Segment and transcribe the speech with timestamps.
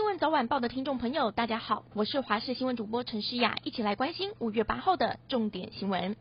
[0.00, 6.16] 新闻早晚报的听众朋友，大家好，我是华视新闻主播陈诗雅，一起来关心五月八号的重点新闻。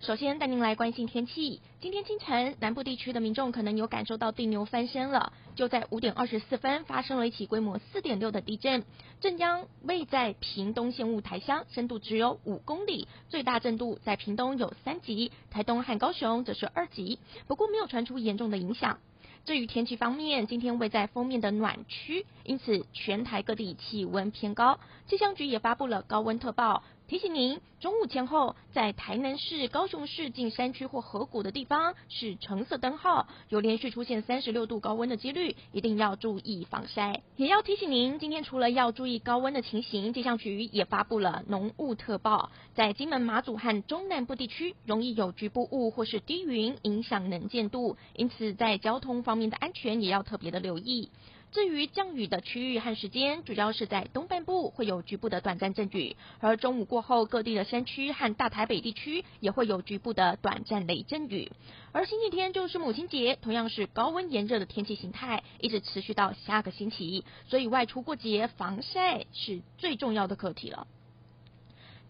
[0.00, 1.62] 首先带您来关心天气。
[1.80, 5.32] 今天清晨，南部地区的民众可能有感受到地牛翻身了。
[5.54, 8.84] 就在五点二十四分，发生了一起规模四点六的地震，
[9.22, 18.98] 震央位在屏东县雾台乡，深度只有五公里，最大震度在屏东有三级，台东和高雄则是二级，不过没有传出严重的影响。
[19.44, 26.82] 至于天气方面，今天位在封面的暖区，因此全台各地气温偏高，气象局也发布了高温特报。
[27.06, 37.20] 提醒您，中午前后在台南市、高雄市近山区或河谷的地方是橙色灯号，有连续出现三十六度高温的几率，一定要注意防晒。
[37.36, 51.10] 也要提醒您，今天除了要注意高温的情形，气象局也发布了浓雾特报，在金门、马祖和中南部地区容易有局部雾或是低云影响能见度，因此在交通方面的安全也要特别的留意。
[51.54, 61.52] 至于降雨的区域和时间，主要是在东半部会有局部的短暂阵雨，而中午过后，各地的山区和大台北地区也会有局部的短暂雷阵雨。
[61.92, 70.88] 而星期天就是母亲节，同样是高温炎热的天气形态，一直持续到下个星期，所以外出过节防晒是最重要的课题了。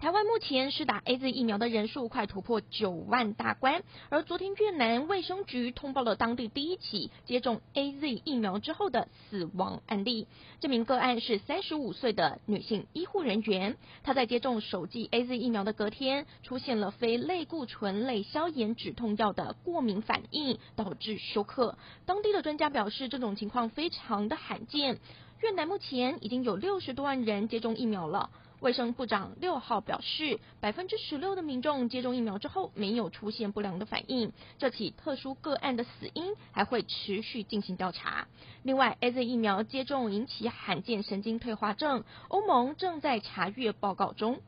[0.05, 10.27] 台湾目前施打 AZ 疫苗的人数快突破九万大关，而昨天越南卫生局通报了当地第一起接种 AZ 疫苗之后的死亡案例。
[10.61, 21.79] 这名个案是三十五岁的女性医护人员，她在接种首剂 AZ 疫苗的隔天出现了非类固醇类消炎止痛药的过敏反应，导致休克。
[22.05, 24.99] 当地的专家表示，这种情况非常的罕见。
[25.41, 28.29] 越南目前已经有六十多万人接种疫苗了。
[28.65, 34.33] 卫生部长六号表示，百分之十六的民众接种疫苗之后没有出现不良的反应。
[34.57, 38.27] 这起特殊个案的死因还会持续进行调查。
[38.63, 44.41] 另外，AZ 疫苗接种引起罕见神经退化症，欧盟正在查阅报告中。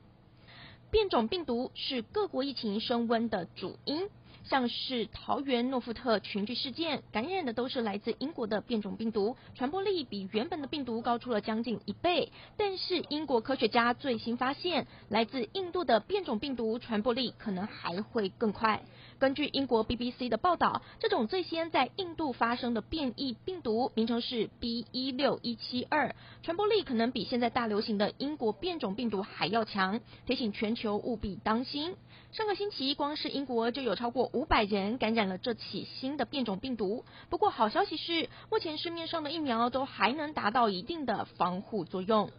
[0.90, 4.08] 变种病毒是各国疫情升温的主因。
[4.48, 12.30] 像是桃园诺富特群聚事件，感染的都是来自英国的变种病毒，传播力比原本的病毒高出了将近一倍。
[12.56, 18.82] 但是英国科学家最新发现，来自印度的变种病毒传播力可能还会更快。
[19.18, 31.94] 根据英国 BBC 的报道，这种最先在印度发生的变异病毒名称是 B 一六一七二，传播力可能比现在大流行的英国变种病毒还要强，提醒全球务必当心。
[32.32, 37.04] 上个星期，光是英国就有超过五百人感染了这起新的变种病毒。
[37.30, 42.30] 不过，好消息是，目前市面上的疫苗都还能达到一定的防护作用。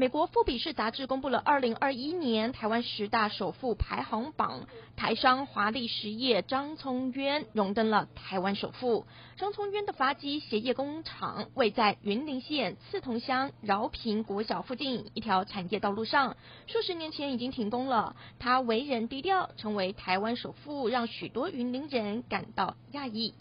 [0.00, 4.66] 美国富比士杂志公布了二零二一年台湾十大首富排行榜，
[4.96, 9.04] 台商华丽实业张聪渊荣登了台湾首富。
[9.36, 18.16] 张聪渊的发机鞋业工厂位在云林县刺桐乡饶平国小附近一条产业道路上，数十年前已经停工了。
[18.38, 23.34] 他为人低调，成为台湾首富，让许多云林人感到讶异。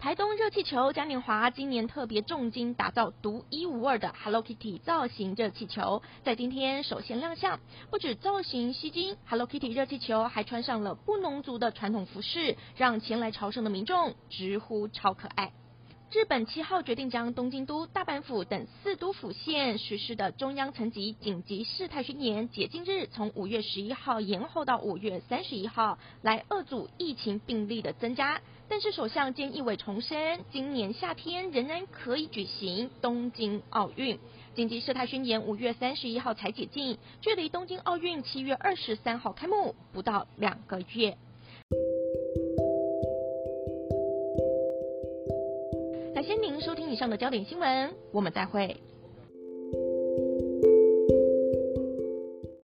[0.00, 7.60] 台东热气球嘉年华今年特别重金打造独一无二的 Hello Kitty 造型热气球，在今天首先亮相。
[7.90, 15.52] 不止造型吸睛，Hello Kitty 热气球还穿上了布农族的传统服饰，让前来朝圣的民众直呼超可爱。
[16.12, 28.40] 日本七号决定将东京都、大阪府等四都府县实施的中央层级紧急事态宣言解禁日从五月十一号延后到五月三十一号，来遏阻疫情病例的增加。
[28.68, 34.18] 但是首相菅义伟重申，今年夏天仍然可以举行东京奥运。
[34.56, 41.16] 紧急事态宣言五月三十一号才解禁，距离东京奥运七月二十三号开幕不到两个月。
[46.20, 48.76] 感谢您收听以上的焦点新闻，我们再会。